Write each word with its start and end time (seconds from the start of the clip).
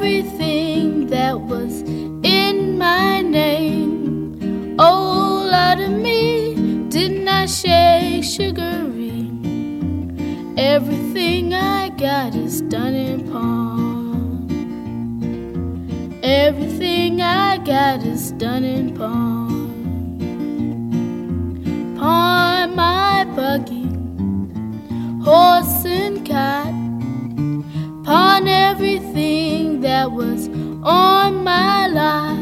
everything 0.00 1.08
that 1.08 1.38
was 1.38 1.82
in 2.22 2.78
my 2.78 3.20
name. 3.20 4.74
Oh, 4.78 5.46
lot 5.52 5.78
of 5.78 5.90
me, 5.90 6.54
didn't 6.88 7.28
I 7.28 7.44
shake 7.44 8.24
sugary? 8.24 9.28
Everything 10.56 11.52
I 11.52 11.90
got 11.90 12.34
is 12.34 12.62
done 12.62 12.94
in 12.94 13.30
pawn. 13.30 14.48
Everything 16.22 17.20
I 17.20 17.58
got 17.58 18.02
is 18.02 18.32
done 18.32 18.64
in 18.64 18.96
pawn. 18.96 19.50
Pawn 21.98 22.74
my 22.74 23.24
buggy, 23.36 23.84
horse 25.22 25.84
and 25.84 26.26
cot. 26.26 26.72
Pawn 28.02 28.48
everything 28.48 28.99
that 29.90 30.12
was 30.12 30.46
on 30.84 31.42
my 31.42 31.88
lot. 31.88 32.38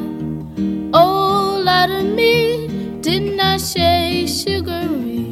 Oh, 0.93 1.59
lot 1.65 1.91
of 1.91 2.05
me, 2.05 2.69
didn't 3.01 3.41
I 3.41 3.57
shake 3.57 4.29
sugary? 4.29 5.31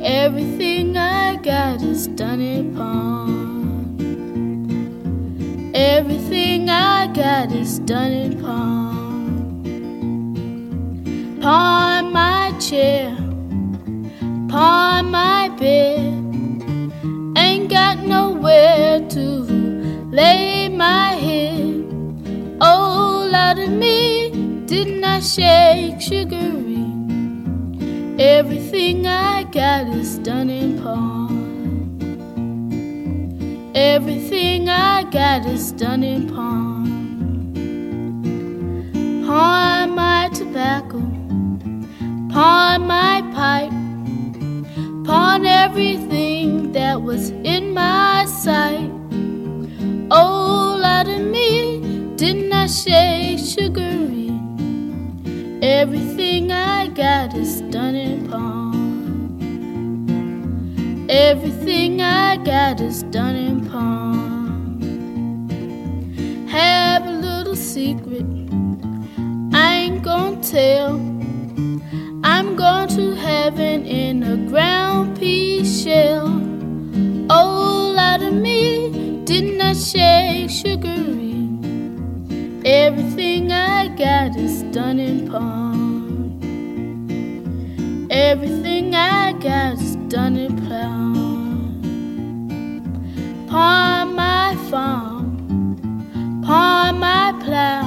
Everything 0.00 0.96
I 0.96 1.34
got 1.50 1.82
is 1.82 2.06
done 2.06 2.40
in 2.40 2.76
pawn. 2.76 3.32
Everything 5.74 6.70
I 6.70 7.08
got 7.08 7.50
is 7.50 7.80
done 7.80 8.12
in 8.12 8.32
pawn. 8.40 8.94
Pawn 11.42 12.12
my 12.12 12.52
chair, 12.60 13.10
pawn 14.48 15.10
my 15.10 15.48
bed. 15.58 16.22
Ain't 17.36 17.68
got 17.68 17.96
nowhere 18.16 19.00
to 19.14 19.24
lay 20.20 20.53
shake 25.24 26.00
sugary? 26.02 26.84
Everything 28.18 29.06
I 29.06 29.44
got 29.44 29.88
is 29.88 30.18
done 30.18 30.50
in 30.50 30.82
pawn. 30.82 31.32
Everything 33.74 34.68
I 34.68 35.04
got 35.04 35.46
is 35.46 35.72
done 35.72 36.04
in 36.04 36.28
pawn. 36.28 36.84
Pawn 39.26 39.94
my 39.94 40.28
tobacco, 40.34 41.00
pawn 42.30 42.86
my 42.86 43.22
pipe, 43.34 43.72
pawn 45.06 45.46
everything 45.46 46.72
that 46.72 47.00
was 47.00 47.30
in 47.30 47.72
my 47.72 48.26
sight. 48.26 48.90
Oh, 50.10 50.76
lot 50.78 51.08
of 51.08 51.22
me, 51.22 51.80
didn't 52.16 52.52
I 52.52 52.66
shake 52.66 53.38
sugary? 53.38 53.83
Everything 55.86 56.50
I 56.50 56.86
got 56.86 57.36
is 57.36 57.60
done 57.60 57.94
in 57.94 58.26
pawn. 58.30 58.80
Everything 61.10 62.00
I 62.00 62.38
got 62.38 62.80
is 62.80 63.02
done 63.02 63.36
in 63.36 63.68
pawn. 63.68 64.80
Have 66.48 67.06
a 67.06 67.10
little 67.10 67.54
secret, 67.54 68.24
I 69.52 69.74
ain't 69.82 70.02
gonna 70.02 70.40
tell. 70.42 70.94
I'm 72.24 72.56
going 72.56 72.88
to 72.96 73.14
heaven 73.14 73.84
in 73.84 74.22
a 74.22 74.38
ground 74.48 75.18
pea 75.18 75.66
shell. 75.66 76.28
Oh, 77.28 77.92
lot 77.94 78.22
of 78.22 78.32
me, 78.32 79.20
didn't 79.26 79.60
I 79.60 79.74
shake 79.74 80.48
sugary? 80.48 81.34
Everything 82.64 83.52
I 83.52 83.88
got 83.88 84.34
is 84.34 84.62
done 84.72 84.98
in 84.98 85.28
pawn. 85.28 85.63
Everything 88.32 88.94
I 88.94 89.32
got 89.34 89.74
is 89.74 89.96
done 90.08 90.36
in 90.38 90.56
pawn. 90.66 91.82
Pawn 93.50 94.14
my 94.16 94.56
farm, 94.70 96.42
pawn 96.42 96.98
my 97.00 97.34
plow, 97.44 97.86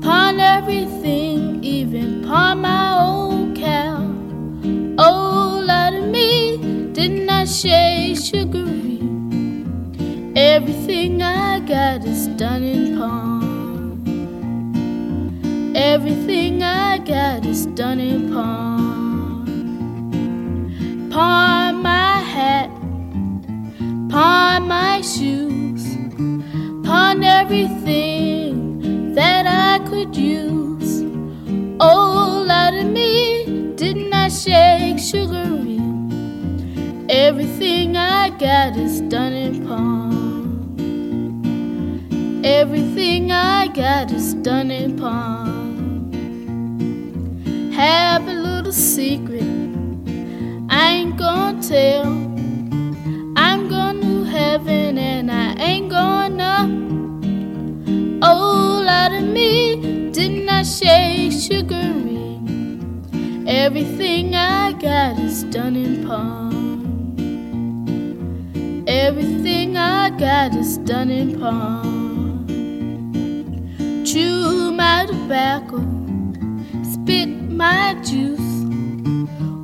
pawn 0.00 0.40
everything, 0.40 1.62
even 1.62 2.24
pawn 2.24 2.62
my 2.62 2.98
old 3.04 3.54
cow. 3.54 4.00
Oh, 4.98 5.62
lot 5.62 5.92
of 5.92 6.06
me, 6.08 6.56
didn't 6.94 7.28
I 7.28 7.44
shake 7.44 8.16
sugary? 8.16 8.98
Everything 10.34 11.20
I 11.22 11.60
got 11.60 12.02
is 12.06 12.28
done 12.28 12.62
in 12.62 12.96
pawn. 12.96 13.42
Everything 15.76 16.62
I 16.62 16.96
got 16.96 17.44
is 17.44 17.66
done 17.66 18.00
in 18.00 18.32
pawn. 18.32 18.71
Pawn 21.22 21.74
my 21.82 22.18
hat, 22.34 22.68
pawn 24.10 24.66
my 24.66 25.00
shoes, 25.02 25.84
pawn 26.84 27.22
everything 27.22 29.14
that 29.14 29.46
I 29.46 29.78
could 29.88 30.16
use. 30.16 31.04
Oh, 31.78 32.44
lot 32.44 32.74
of 32.74 32.86
me, 32.86 33.44
didn't 33.76 34.12
I 34.12 34.30
shake 34.30 34.98
sugary? 34.98 35.78
Everything 37.08 37.96
I 37.96 38.30
got 38.30 38.76
is 38.76 39.00
done 39.02 39.32
in 39.32 39.64
pawn. 39.64 40.22
Everything 42.44 43.30
I 43.30 43.68
got 43.68 44.10
is 44.10 44.34
done 44.34 44.72
in 44.72 44.96
pawn. 44.96 46.10
Have 47.72 48.26
a 48.26 48.32
little 48.32 48.72
secret, 48.72 49.31
I 51.12 51.14
ain't 51.14 51.20
gonna 51.20 51.62
tell. 51.62 52.06
I'm 53.36 53.68
going 53.68 54.00
to 54.00 54.24
heaven 54.24 54.96
and 54.96 55.30
I 55.30 55.52
ain't 55.60 55.90
gonna. 55.90 56.66
Oh, 58.22 58.82
lot 58.82 59.12
of 59.12 59.24
me, 59.24 60.10
didn't 60.10 60.48
I 60.48 60.62
shake 60.62 61.32
sugary? 61.32 62.38
Everything 63.46 64.34
I 64.34 64.72
got 64.72 65.18
is 65.18 65.44
done 65.44 65.76
in 65.76 66.06
pawn. 66.06 66.54
Everything 68.88 69.76
I 69.76 70.08
got 70.10 70.54
is 70.54 70.78
done 70.78 71.10
in 71.10 71.38
pawn. 71.38 72.46
Chew 74.06 74.72
my 74.72 75.04
tobacco, 75.06 75.84
spit 76.82 77.28
my 77.28 78.00
juice. 78.02 78.41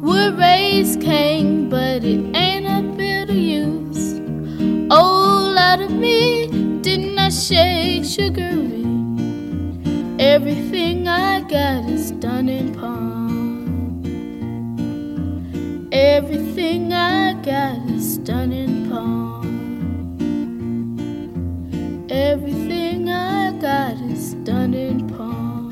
Would 0.09 0.39
raise 0.39 0.97
Cain, 0.97 1.69
but 1.69 2.03
it 2.03 2.35
ain't 2.35 2.67
a 2.67 2.81
bit 2.97 3.29
of 3.29 3.37
use. 3.37 4.19
Oh, 4.91 5.53
lot 5.55 5.83
of 5.83 5.91
me, 5.91 6.47
didn't 6.81 7.19
I 7.19 7.29
shake 7.29 8.07
sugary? 8.07 8.87
Everything 10.19 11.07
I 11.09 11.43
got 11.43 11.85
is 11.91 12.13
done 12.13 12.49
in 12.49 12.75
pawn. 12.75 13.19
Everything 15.93 16.95
I 16.95 17.35
got 17.43 17.77
is 17.91 18.17
done 18.17 18.51
in 18.51 18.89
pawn. 18.89 19.45
Everything 22.09 23.11
I 23.11 23.53
got 23.61 24.01
is 24.11 24.33
done 24.37 24.73
in 24.73 25.07
pawn. 25.07 25.69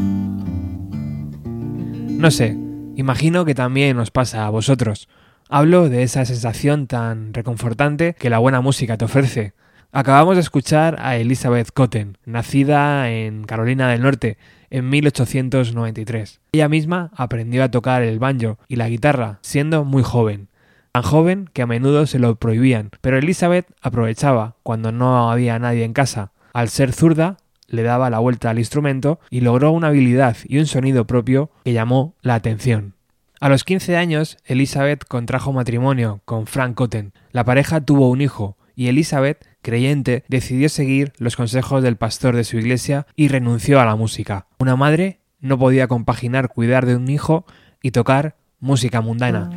No 2.20 2.30
sé, 2.30 2.65
imagino 2.96 3.44
que 3.44 3.54
también 3.54 3.98
os 3.98 4.10
pasa 4.10 4.46
a 4.46 4.50
vosotros. 4.50 5.08
Hablo 5.48 5.88
de 5.88 6.02
esa 6.02 6.24
sensación 6.24 6.88
tan 6.88 7.32
reconfortante 7.32 8.14
que 8.18 8.30
la 8.30 8.38
buena 8.38 8.60
música 8.60 8.96
te 8.96 9.04
ofrece. 9.04 9.52
Acabamos 9.92 10.34
de 10.34 10.40
escuchar 10.40 10.96
a 10.98 11.16
Elizabeth 11.16 11.70
Cotten, 11.72 12.18
nacida 12.24 13.10
en 13.10 13.44
Carolina 13.44 13.88
del 13.88 14.02
Norte 14.02 14.38
en 14.70 14.88
1893. 14.88 16.40
Ella 16.52 16.68
misma 16.68 17.10
aprendió 17.14 17.62
a 17.62 17.70
tocar 17.70 18.02
el 18.02 18.18
banjo 18.18 18.58
y 18.66 18.76
la 18.76 18.88
guitarra 18.88 19.38
siendo 19.42 19.84
muy 19.84 20.02
joven. 20.02 20.48
tan 20.92 21.02
joven 21.02 21.50
que 21.52 21.62
a 21.62 21.66
menudo 21.66 22.06
se 22.06 22.18
lo 22.18 22.36
prohibían, 22.36 22.90
pero 23.00 23.18
Elizabeth 23.18 23.66
aprovechaba 23.82 24.56
cuando 24.62 24.92
no 24.92 25.30
había 25.30 25.58
nadie 25.58 25.84
en 25.84 25.92
casa. 25.92 26.32
Al 26.52 26.70
ser 26.70 26.92
zurda, 26.92 27.36
le 27.68 27.82
daba 27.82 28.10
la 28.10 28.18
vuelta 28.18 28.50
al 28.50 28.58
instrumento 28.58 29.20
y 29.30 29.40
logró 29.40 29.70
una 29.70 29.88
habilidad 29.88 30.36
y 30.44 30.58
un 30.58 30.66
sonido 30.66 31.06
propio 31.06 31.50
que 31.64 31.72
llamó 31.72 32.14
la 32.22 32.34
atención. 32.34 32.94
A 33.40 33.48
los 33.48 33.64
15 33.64 33.96
años, 33.96 34.38
Elizabeth 34.46 35.04
contrajo 35.04 35.52
matrimonio 35.52 36.20
con 36.24 36.46
Frank 36.46 36.74
Cotten. 36.74 37.12
La 37.32 37.44
pareja 37.44 37.80
tuvo 37.80 38.08
un 38.10 38.22
hijo 38.22 38.56
y 38.74 38.88
Elizabeth, 38.88 39.46
creyente, 39.62 40.24
decidió 40.28 40.68
seguir 40.68 41.12
los 41.18 41.36
consejos 41.36 41.82
del 41.82 41.96
pastor 41.96 42.36
de 42.36 42.44
su 42.44 42.58
iglesia 42.58 43.06
y 43.14 43.28
renunció 43.28 43.80
a 43.80 43.84
la 43.84 43.96
música. 43.96 44.46
Una 44.58 44.76
madre 44.76 45.20
no 45.40 45.58
podía 45.58 45.88
compaginar 45.88 46.48
cuidar 46.48 46.86
de 46.86 46.96
un 46.96 47.08
hijo 47.08 47.44
y 47.82 47.90
tocar 47.90 48.36
música 48.58 49.00
mundana. 49.00 49.50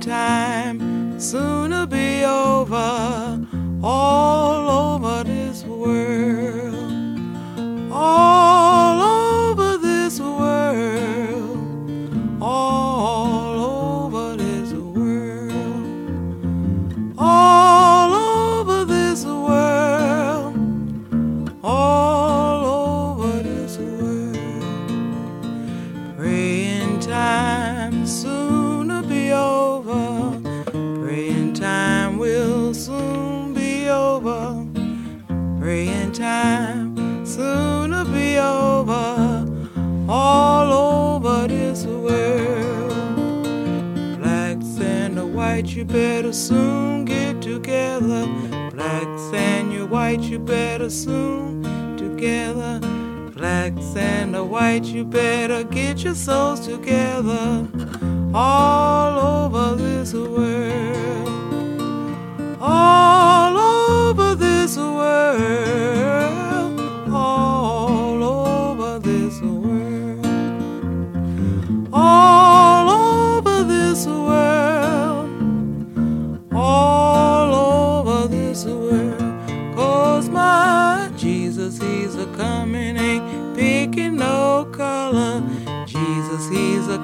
Time 0.00 1.20
soon 1.20 1.70
will 1.70 1.86
be 1.86 2.24
over 2.24 2.89
together. 48.26 48.70
Blacks 48.70 49.32
and 49.32 49.72
you 49.72 49.86
white, 49.86 50.20
you 50.20 50.38
better 50.38 50.90
soon 50.90 51.62
together. 51.96 52.80
Blacks 53.34 53.96
and 53.96 54.34
the 54.34 54.44
white, 54.44 54.84
you 54.84 55.04
better 55.04 55.64
get 55.64 56.04
your 56.04 56.14
souls 56.14 56.66
together. 56.66 57.66
All 58.34 59.18
over 59.18 59.76
this 59.76 60.12
world. 60.12 61.28
All 62.60 63.56
over 63.56 64.34
this 64.34 64.76
world. 64.76 66.49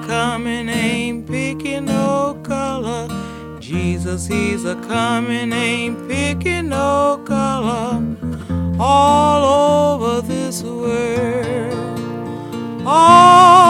Coming, 0.05 0.69
ain't 0.69 1.27
picking 1.27 1.85
no 1.85 2.39
color. 2.43 3.07
Jesus, 3.59 4.27
he's 4.27 4.65
a 4.65 4.75
coming, 4.75 5.51
ain't 5.51 6.07
picking 6.07 6.69
no 6.69 7.21
color. 7.25 8.03
All 8.79 9.95
over 9.95 10.21
this 10.21 10.63
world. 10.63 11.73
All 12.85 13.66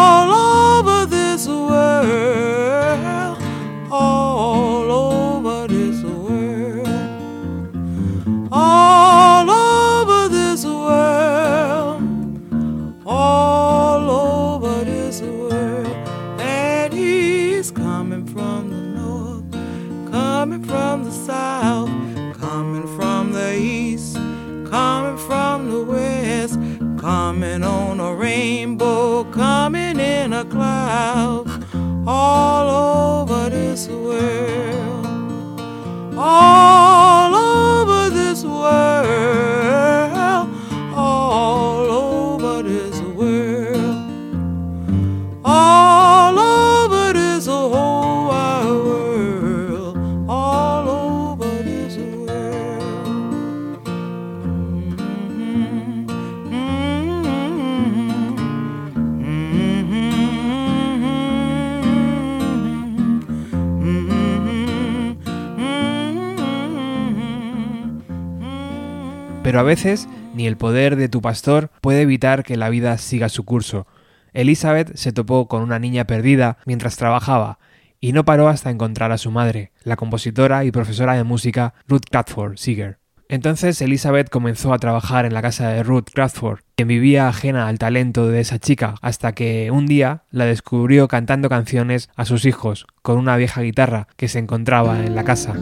veces 69.68 70.10
ni 70.34 70.48
el 70.48 70.58
poder 70.58 70.96
de 70.96 71.10
tu 71.10 71.22
pastor 71.22 71.70
puede 71.82 72.02
evitar 72.02 72.44
que 72.44 72.58
la 72.58 72.70
vida 72.70 72.98
siga 72.98 73.30
su 73.30 73.46
curso. 73.46 73.86
Elizabeth 74.34 74.96
se 74.96 75.12
topó 75.12 75.48
con 75.48 75.62
una 75.62 75.78
niña 75.78 76.06
perdida 76.06 76.58
mientras 76.66 76.98
trabajaba 76.98 77.60
y 78.00 78.14
no 78.14 78.26
paró 78.26 78.48
hasta 78.48 78.72
encontrar 78.72 79.12
a 79.12 79.20
su 79.20 79.30
madre, 79.30 79.72
la 79.84 79.96
compositora 79.96 80.66
y 80.66 80.72
profesora 80.72 81.14
de 81.14 81.24
música 81.24 81.76
Ruth 81.88 82.06
Cradford 82.10 82.58
Seeger. 82.58 82.98
Entonces 83.30 83.82
Elizabeth 83.82 84.30
comenzó 84.30 84.74
a 84.74 84.80
trabajar 84.80 85.26
en 85.26 85.34
la 85.34 85.42
casa 85.42 85.68
de 85.70 85.84
Ruth 85.84 86.10
Cradford, 86.14 86.60
quien 86.76 86.88
vivía 86.88 87.28
ajena 87.28 87.68
al 87.68 87.78
talento 87.78 88.28
de 88.28 88.40
esa 88.40 88.58
chica, 88.60 88.96
hasta 89.02 89.34
que 89.34 89.70
un 89.70 89.86
día 89.86 90.24
la 90.32 90.46
descubrió 90.46 91.08
cantando 91.08 91.50
canciones 91.50 92.10
a 92.16 92.26
sus 92.26 92.46
hijos 92.46 92.88
con 93.02 93.18
una 93.18 93.36
vieja 93.36 93.62
guitarra 93.62 94.08
que 94.16 94.30
se 94.30 94.40
encontraba 94.40 95.04
en 95.06 95.16
la 95.16 95.26
casa. 95.26 95.56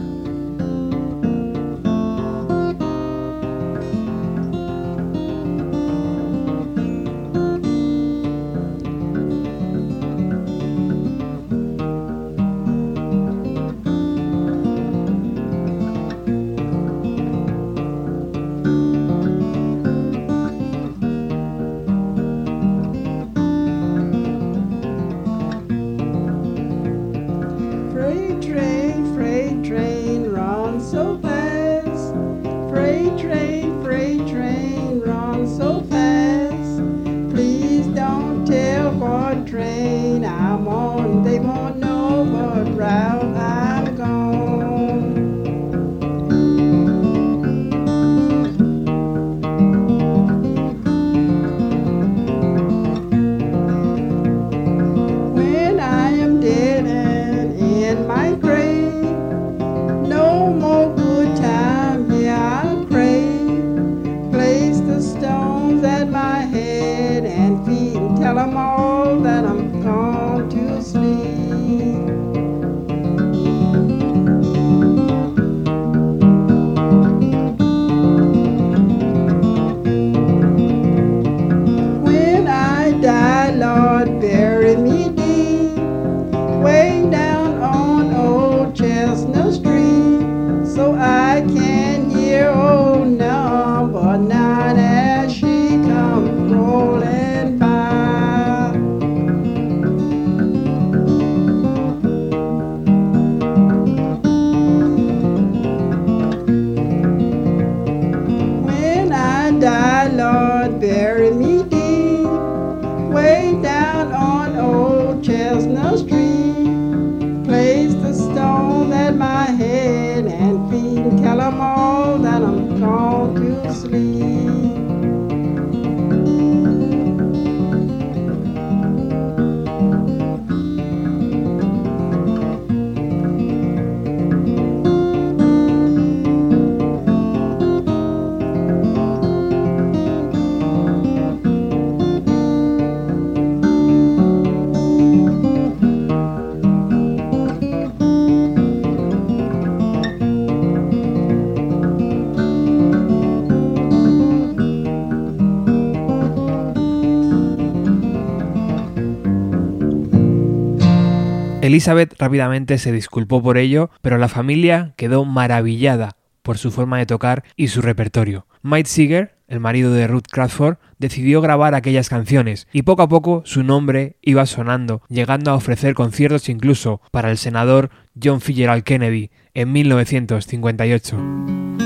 Elizabeth 161.66 162.14
rápidamente 162.18 162.78
se 162.78 162.92
disculpó 162.92 163.42
por 163.42 163.58
ello, 163.58 163.90
pero 164.02 164.18
la 164.18 164.28
familia 164.28 164.94
quedó 164.96 165.24
maravillada 165.24 166.16
por 166.42 166.58
su 166.58 166.70
forma 166.70 166.98
de 166.98 167.06
tocar 167.06 167.44
y 167.56 167.68
su 167.68 167.82
repertorio. 167.82 168.46
Mike 168.62 168.88
Seeger, 168.88 169.36
el 169.48 169.60
marido 169.60 169.92
de 169.92 170.06
Ruth 170.06 170.26
Crawford, 170.30 170.76
decidió 170.98 171.40
grabar 171.40 171.74
aquellas 171.74 172.08
canciones 172.08 172.66
y 172.72 172.82
poco 172.82 173.02
a 173.02 173.08
poco 173.08 173.42
su 173.44 173.62
nombre 173.62 174.16
iba 174.22 174.46
sonando, 174.46 175.02
llegando 175.08 175.50
a 175.50 175.54
ofrecer 175.54 175.94
conciertos 175.94 176.48
incluso 176.48 177.00
para 177.10 177.30
el 177.30 177.38
senador 177.38 177.90
John 178.20 178.40
Fitzgerald 178.40 178.84
Kennedy 178.84 179.30
en 179.54 179.72
1958. 179.72 181.85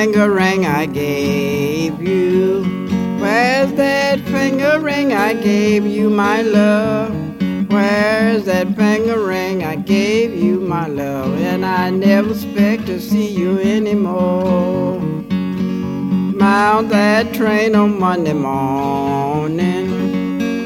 Finger 0.00 0.32
ring 0.32 0.64
I 0.64 0.86
gave 0.86 2.00
you? 2.00 2.64
Where's 3.20 3.70
that 3.74 4.18
finger 4.20 4.80
ring 4.80 5.12
I 5.12 5.34
gave 5.34 5.84
you, 5.84 6.08
my 6.08 6.40
love? 6.40 7.12
Where's 7.70 8.46
that 8.46 8.74
finger 8.76 9.20
ring 9.22 9.62
I 9.62 9.76
gave 9.76 10.34
you, 10.34 10.58
my 10.58 10.86
love? 10.86 11.38
And 11.42 11.66
I 11.66 11.90
never 11.90 12.30
expect 12.30 12.86
to 12.86 12.98
see 12.98 13.28
you 13.28 13.60
anymore. 13.60 15.00
Mount 16.44 16.88
that 16.88 17.34
train 17.34 17.74
on 17.74 18.00
Monday 18.00 18.32
morning. 18.32 19.86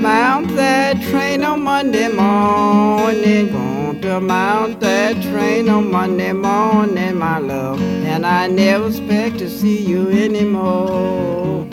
Mount 0.01 0.55
that 0.55 1.03
train 1.11 1.43
on 1.43 1.61
Monday 1.63 2.07
morning. 2.07 3.74
Mount 4.21 4.81
that 4.81 5.23
train 5.23 5.69
on 5.69 5.91
Monday 5.91 6.33
morning, 6.33 7.17
my 7.17 7.39
love 7.39 7.81
and 8.15 8.25
I 8.25 8.47
never 8.47 8.87
expect 8.87 9.39
to 9.39 9.51
see 9.51 9.85
you 9.85 10.09
anymore. 10.09 11.67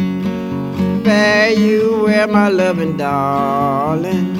Fare 1.03 1.51
you 1.53 2.03
well, 2.05 2.27
my 2.27 2.49
loving 2.49 2.97
darling. 2.97 4.35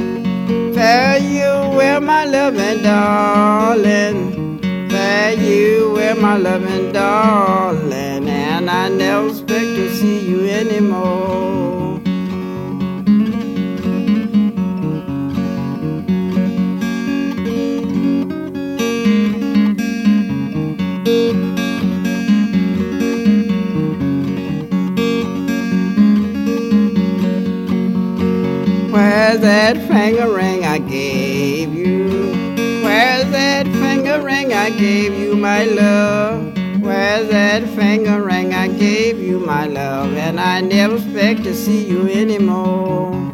Fare 0.74 1.20
you 1.20 1.52
well, 1.78 2.02
my 2.02 2.26
loving 2.26 2.82
darling. 2.82 4.60
Fare 4.90 5.34
you 5.36 5.94
well, 5.96 6.16
my 6.16 6.38
loving 6.38 6.92
darling, 6.92 8.28
and 8.28 8.70
I 8.70 8.90
never 8.90 9.30
expect 9.30 9.50
to 9.50 9.96
see 9.96 10.28
you 10.28 10.50
anymore. 10.50 11.41
Where's 29.32 29.44
that 29.44 29.78
finger 29.88 30.30
ring 30.30 30.66
I 30.66 30.78
gave 30.78 31.74
you? 31.74 32.34
Where's 32.84 33.32
that 33.32 33.66
finger 33.66 34.20
ring 34.22 34.52
I 34.52 34.72
gave 34.72 35.18
you, 35.18 35.38
my 35.38 35.64
love? 35.64 36.54
Where's 36.82 37.30
that 37.30 37.64
finger 37.70 38.22
ring 38.22 38.54
I 38.54 38.68
gave 38.68 39.20
you, 39.20 39.40
my 39.40 39.68
love? 39.68 40.12
And 40.16 40.38
I 40.38 40.60
never 40.60 40.98
expect 40.98 41.46
to 41.46 41.56
see 41.56 41.88
you 41.88 42.10
anymore. 42.10 43.31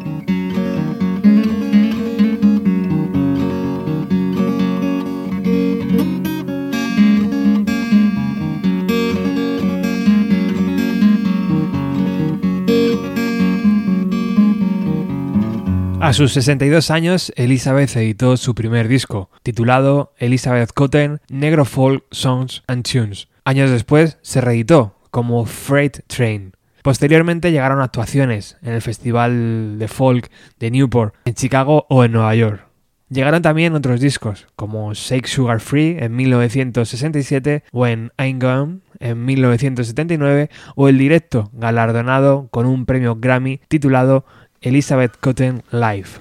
A 16.08 16.14
sus 16.14 16.32
62 16.32 16.90
años, 16.90 17.34
Elizabeth 17.36 17.94
editó 17.94 18.38
su 18.38 18.54
primer 18.54 18.88
disco, 18.88 19.28
titulado 19.42 20.14
Elizabeth 20.16 20.72
Cotton 20.72 21.20
Negro 21.28 21.66
Folk 21.66 22.02
Songs 22.12 22.62
and 22.66 22.90
Tunes. 22.90 23.28
Años 23.44 23.70
después 23.70 24.16
se 24.22 24.40
reeditó 24.40 24.96
como 25.10 25.44
Freight 25.44 25.98
Train. 26.06 26.52
Posteriormente 26.82 27.52
llegaron 27.52 27.82
actuaciones 27.82 28.56
en 28.62 28.72
el 28.72 28.80
Festival 28.80 29.78
de 29.78 29.86
Folk 29.86 30.30
de 30.58 30.70
Newport, 30.70 31.14
en 31.26 31.34
Chicago 31.34 31.84
o 31.90 32.02
en 32.02 32.12
Nueva 32.12 32.34
York. 32.34 32.64
Llegaron 33.10 33.42
también 33.42 33.74
otros 33.74 34.00
discos, 34.00 34.46
como 34.56 34.94
Shake 34.94 35.26
Sugar 35.26 35.60
Free 35.60 35.96
en 35.98 36.16
1967 36.16 37.64
o 37.72 37.86
en 37.86 38.12
I'm 38.18 38.38
Gone 38.38 38.78
en 39.00 39.24
1979 39.24 40.50
o 40.74 40.88
el 40.88 40.98
directo 40.98 41.50
galardonado 41.52 42.48
con 42.50 42.66
un 42.66 42.84
premio 42.84 43.16
Grammy 43.16 43.60
titulado 43.68 44.24
Elizabeth 44.62 45.20
Cotten 45.20 45.62
Live. 45.70 46.18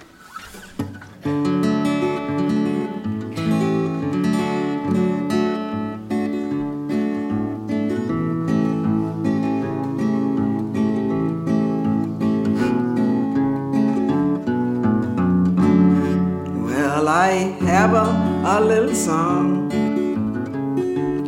Well, 16.63 17.07
I 17.07 17.57
have 17.65 17.93
a, 17.93 18.05
a 18.45 18.61
little 18.61 18.93
song. 18.93 19.71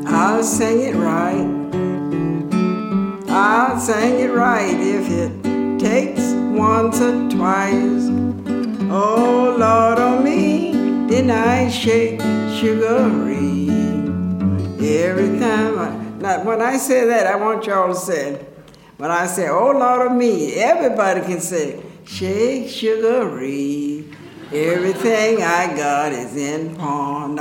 I'll 0.06 0.44
sing 0.44 0.82
it 0.82 0.96
right. 0.96 1.58
I'll 3.30 3.80
sing 3.80 4.20
it 4.20 4.32
right 4.32 4.78
if 4.80 5.10
it 5.10 5.80
takes 5.80 6.29
once 6.60 7.00
or 7.00 7.30
twice. 7.30 8.10
Oh 8.92 9.56
Lord, 9.58 9.98
on 9.98 10.26
me, 10.26 10.74
did 11.08 11.30
I 11.30 11.70
shake 11.70 12.20
sugary 12.60 13.70
every 14.78 15.40
time? 15.40 15.80
I, 15.80 15.90
now, 16.20 16.44
when 16.44 16.62
I 16.62 16.76
say 16.76 17.06
that, 17.06 17.28
I 17.28 17.38
want 17.38 17.66
y'all 17.66 17.94
to 17.94 17.96
say. 17.96 18.46
When 18.98 19.10
I 19.10 19.26
say, 19.26 19.48
oh 19.48 19.72
Lord 19.72 20.12
of 20.12 20.18
me, 20.18 20.56
everybody 20.56 21.22
can 21.22 21.40
say, 21.40 21.82
shake 22.06 22.68
sugary. 22.68 24.04
Everything 24.52 25.42
I 25.42 25.74
got 25.78 26.12
is 26.12 26.36
in 26.36 26.76
pawn. 26.76 27.38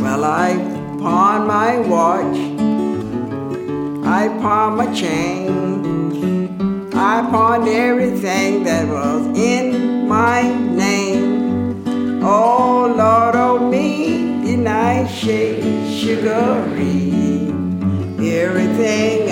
Well, 0.00 0.24
I 0.24 0.67
pawn 0.98 1.46
my 1.46 1.78
watch, 1.78 2.36
I 4.04 4.28
pawned 4.40 4.76
my 4.76 4.92
chain, 4.92 5.48
I 6.92 7.22
pawned 7.30 7.68
everything 7.68 8.64
that 8.64 8.88
was 8.88 9.26
in 9.38 10.08
my 10.08 10.42
name. 10.42 11.86
Oh 12.22 12.92
Lord, 12.96 13.36
oh 13.36 13.70
me, 13.70 14.42
did 14.44 14.66
I 14.66 15.06
shake 15.06 15.62
sugary? 16.00 17.14
Everything 18.18 19.27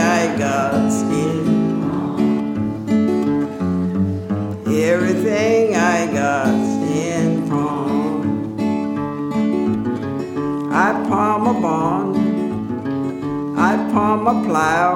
I 13.97 13.99
palm 13.99 14.26
a 14.26 14.45
plow, 14.47 14.93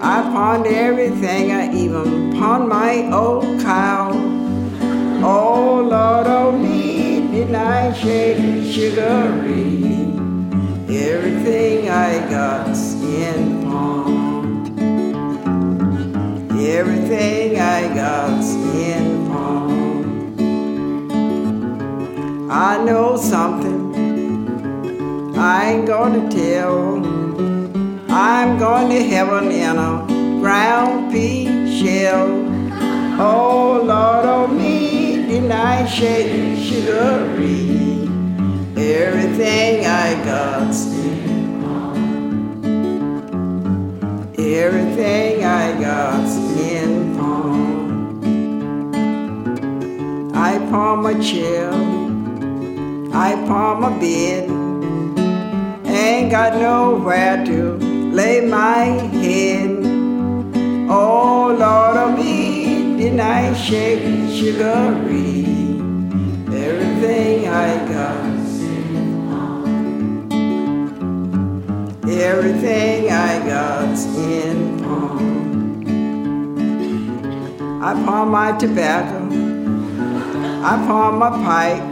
I 0.00 0.22
pawned 0.32 0.66
everything, 0.66 1.52
I 1.52 1.72
even 1.72 2.32
pawned 2.32 2.68
my 2.68 3.08
old 3.12 3.60
cow. 3.60 4.10
Oh 5.22 5.80
Lord, 5.80 6.26
oh 6.26 6.50
me, 6.58 7.20
did 7.30 7.54
I 7.54 7.92
shake 7.92 8.66
sugary? 8.68 9.94
Everything 10.90 11.88
I 11.88 12.28
got's 12.28 12.94
in 13.04 13.62
pawn. 13.62 14.66
Everything 16.58 17.60
I 17.60 17.94
got's 17.94 18.54
in 18.74 19.28
pawn. 19.28 20.40
I 22.50 22.82
know 22.82 23.16
something 23.16 23.94
I 25.38 25.74
ain't 25.74 25.86
gonna 25.86 26.28
tell. 26.28 27.51
I'm 28.24 28.56
going 28.56 28.88
to 28.90 29.02
heaven 29.02 29.50
in 29.50 29.76
a 29.78 30.06
ground 30.38 31.10
pea 31.10 31.46
shell. 31.76 32.28
Oh 33.20 33.82
Lord, 33.82 34.24
oh 34.24 34.46
me, 34.46 35.26
did 35.26 35.50
I 35.50 35.84
shake 35.86 36.56
sugary? 36.56 38.06
Everything 38.76 39.86
I 39.86 40.14
pawn. 41.64 41.96
Everything 44.38 45.44
I 45.44 45.72
got's 45.80 46.36
in 46.60 47.16
pawn. 47.16 48.22
I 50.32 50.58
pawn 50.70 51.02
my 51.02 51.14
chair. 51.20 51.72
I 53.12 53.34
pawn 53.48 53.80
my 53.80 53.90
bed. 53.98 54.48
Ain't 55.88 56.30
got 56.30 56.54
nowhere 56.60 57.44
to 57.46 57.91
lay 58.12 58.40
my 58.42 58.84
head. 59.24 59.70
Oh 60.90 61.56
Lord 61.58 61.96
of 61.96 62.18
me, 62.18 62.96
didn't 62.98 63.20
I 63.20 63.54
shake 63.54 64.02
sugary? 64.30 65.46
Everything 66.54 67.48
I 67.48 67.88
got. 67.88 68.32
Everything 72.12 73.10
I 73.10 73.38
got 73.46 73.98
in 74.18 74.78
pawn. 74.84 75.22
I 77.82 77.94
pawn 78.04 78.28
my 78.28 78.52
tobacco. 78.58 79.18
I 80.62 80.76
pawned 80.86 81.18
my 81.18 81.30
pipe. 81.30 81.82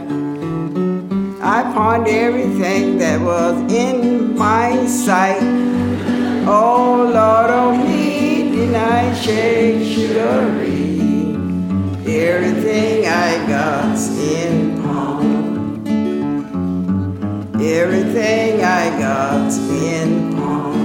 I 1.41 1.63
pawned 1.73 2.07
everything 2.07 2.99
that 2.99 3.19
was 3.19 3.57
in 3.73 4.37
my 4.37 4.85
sight. 4.85 5.41
Oh 6.43 7.11
Lord, 7.13 7.51
oh 7.51 7.77
me, 7.77 8.51
did 8.51 8.73
I 8.73 9.13
shake 9.13 9.85
sugary? 9.93 11.35
Everything 12.07 13.05
I 13.05 13.47
got's 13.47 14.09
in 14.17 14.81
pawn. 14.81 15.85
Everything 17.61 18.63
I 18.63 18.89
got's 18.99 19.57
in 19.57 20.33
pawn. 20.35 20.81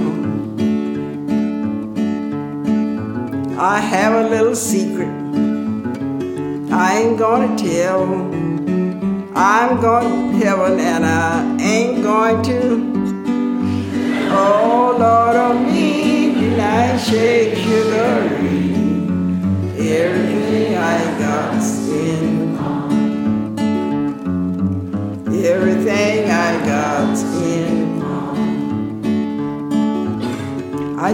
I 3.57 3.79
have 3.79 4.25
a 4.25 4.29
little 4.29 4.55
secret. 4.55 5.09
I 6.71 6.99
ain't 6.99 7.17
gonna 7.17 7.57
tell. 7.57 8.03
I'm 9.35 9.81
to 9.81 10.31
heaven 10.37 10.79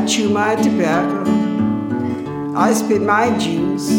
I 0.04 0.06
chew 0.06 0.28
my 0.28 0.56
tobacco. 0.56 1.24
I 2.58 2.74
spit 2.74 3.02
my 3.02 3.30
juice. 3.40 3.90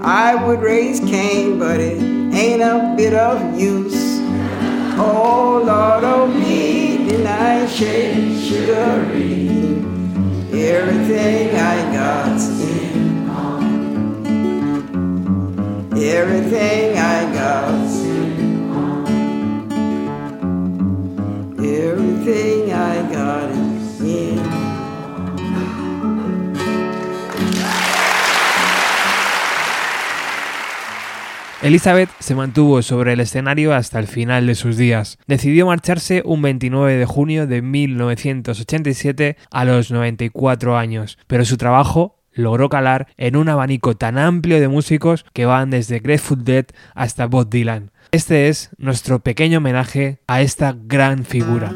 I 0.00 0.36
would 0.36 0.60
raise 0.60 1.00
Cain, 1.00 1.58
but 1.58 1.80
it 1.80 2.00
ain't 2.32 2.62
a 2.62 2.94
bit 2.96 3.12
of 3.12 3.58
use. 3.58 4.20
Oh 4.96 5.60
Lord, 5.66 6.04
oh 6.04 6.28
me, 6.28 6.98
did 6.98 7.26
I 7.26 7.66
shake 7.66 8.38
sugary? 8.40 9.48
Everything 10.52 11.56
I 11.56 11.92
got's 11.92 12.48
in 12.60 13.26
pawn. 13.26 13.64
Everything 15.98 16.96
I 16.96 17.32
got's 17.34 17.98
in 18.04 18.70
pawn. 18.70 19.06
Everything 21.58 22.55
Elizabeth 31.66 32.10
se 32.20 32.36
mantuvo 32.36 32.80
sobre 32.80 33.14
el 33.14 33.18
escenario 33.18 33.74
hasta 33.74 33.98
el 33.98 34.06
final 34.06 34.46
de 34.46 34.54
sus 34.54 34.76
días. 34.76 35.18
Decidió 35.26 35.66
marcharse 35.66 36.22
un 36.24 36.40
29 36.40 36.96
de 36.96 37.06
junio 37.06 37.48
de 37.48 37.60
1987 37.60 39.36
a 39.50 39.64
los 39.64 39.90
94 39.90 40.78
años, 40.78 41.18
pero 41.26 41.44
su 41.44 41.56
trabajo 41.56 42.20
logró 42.32 42.68
calar 42.68 43.08
en 43.16 43.34
un 43.34 43.48
abanico 43.48 43.96
tan 43.96 44.16
amplio 44.16 44.60
de 44.60 44.68
músicos 44.68 45.26
que 45.32 45.44
van 45.44 45.70
desde 45.70 45.98
Grateful 45.98 46.44
Dead 46.44 46.66
hasta 46.94 47.26
Bob 47.26 47.50
Dylan. 47.50 47.90
Este 48.12 48.48
es 48.48 48.70
nuestro 48.78 49.18
pequeño 49.18 49.58
homenaje 49.58 50.20
a 50.28 50.42
esta 50.42 50.76
gran 50.78 51.24
figura. 51.24 51.72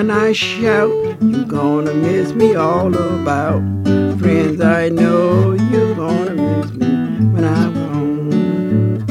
When 0.00 0.10
I 0.10 0.32
shout. 0.32 0.90
You 1.20 1.44
gonna 1.44 1.92
miss 1.92 2.32
me 2.32 2.54
all 2.54 2.88
about. 2.88 3.60
Friends, 4.18 4.62
I 4.62 4.88
know 4.88 5.52
you're 5.52 5.88
oh, 5.88 5.90
oh, 5.90 5.94
gonna 5.94 6.34
miss 6.42 6.72
me 6.72 6.88
when 7.34 7.44
I'm 7.44 7.74
gone. 7.74 9.04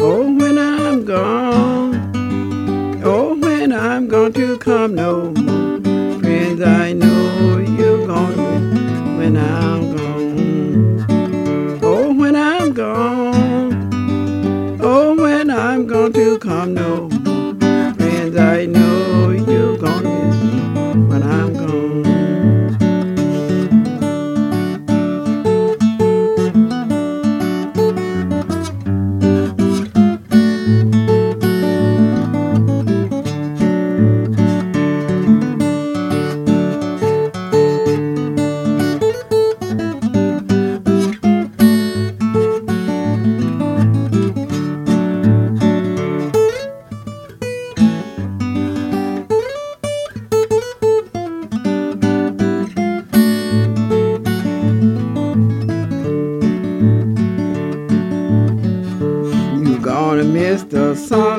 Oh, 0.00 0.22
when 0.40 0.56
I'm 0.56 1.04
gone. 1.04 3.02
Oh, 3.04 3.36
when 3.36 3.72
I'm 3.72 4.08
gone 4.08 4.32
to 4.32 4.56
come 4.56 4.94
no 4.94 5.32
more. 5.32 5.82
Friends, 6.20 6.62
I 6.62 6.94
know 6.94 7.58
you're 7.78 8.06
gonna 8.06 8.36
miss 8.36 8.62
me 8.72 9.18
when 9.18 9.36
I'm 9.36 9.96
gone. 9.96 11.80
Oh, 11.82 12.14
when 12.14 12.36
I'm 12.36 12.72
gone. 12.72 14.80
Oh, 14.80 15.14
when 15.14 15.50
I'm 15.50 15.86
gone 15.86 16.14
to 16.14 16.38
come 16.38 16.72
no 16.72 17.05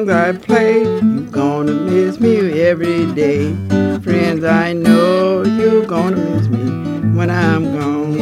songs 0.07 0.39
I 0.39 0.45
play. 0.45 0.83
you're 0.83 1.31
gonna 1.31 1.73
miss 1.73 2.19
me 2.19 2.61
every 2.61 3.11
day. 3.13 3.53
Friends, 3.99 4.43
I 4.43 4.73
know 4.73 5.43
you're 5.43 5.85
gonna 5.85 6.17
miss 6.17 6.47
me 6.47 6.69
when 7.17 7.29
I'm 7.29 7.63
gone. 7.77 8.17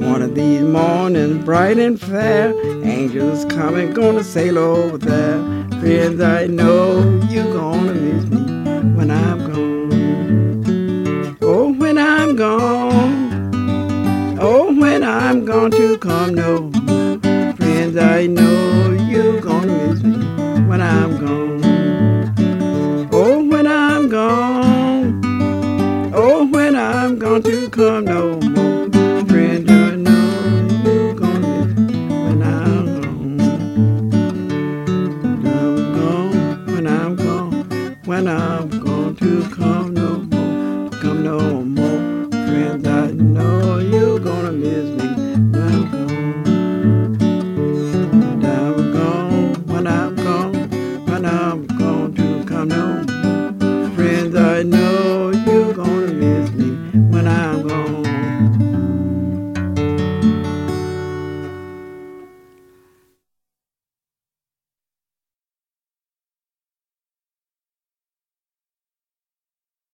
One 0.00 0.22
of 0.22 0.34
these 0.34 0.62
mornings, 0.62 1.44
bright 1.44 1.78
and 1.78 2.00
fair, 2.00 2.54
angels 2.84 3.44
coming, 3.46 3.92
gonna 3.92 4.24
sail 4.24 4.58
over 4.58 4.98
there. 4.98 5.38
Friends, 5.80 6.20
I 6.20 6.46
know 6.46 7.00
you're 7.28 7.52
gonna 7.52 7.94
miss 7.94 8.24
me 8.26 8.42
when 8.96 9.10
I'm 9.10 9.41
When 26.50 26.74
I'm 26.74 27.20
going 27.20 27.44
to 27.44 27.70
come 27.70 28.04
no 28.04 28.41